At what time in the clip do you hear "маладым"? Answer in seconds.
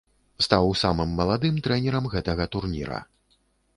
1.19-1.61